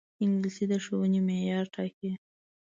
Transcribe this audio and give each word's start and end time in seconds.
انګلیسي 0.23 0.65
د 0.71 0.73
ښوونې 0.83 1.19
معیار 1.27 1.65
ټاکي 1.73 2.11